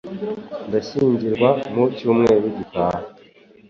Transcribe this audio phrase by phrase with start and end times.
[0.67, 3.01] Ndashyingirwa mu cyumweru gitaha